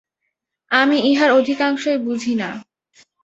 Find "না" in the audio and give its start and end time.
2.35-2.49